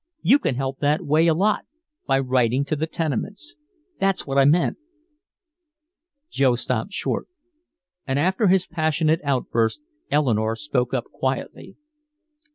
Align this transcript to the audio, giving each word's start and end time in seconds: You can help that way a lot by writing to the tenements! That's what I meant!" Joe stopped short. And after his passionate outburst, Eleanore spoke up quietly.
You 0.23 0.39
can 0.39 0.55
help 0.55 0.79
that 0.79 1.05
way 1.05 1.27
a 1.27 1.35
lot 1.35 1.65
by 2.07 2.17
writing 2.17 2.65
to 2.65 2.75
the 2.75 2.87
tenements! 2.87 3.55
That's 3.99 4.25
what 4.25 4.35
I 4.39 4.45
meant!" 4.45 4.77
Joe 6.31 6.55
stopped 6.55 6.91
short. 6.91 7.27
And 8.07 8.17
after 8.17 8.47
his 8.47 8.65
passionate 8.65 9.21
outburst, 9.23 9.79
Eleanore 10.09 10.55
spoke 10.55 10.91
up 10.91 11.03
quietly. 11.13 11.75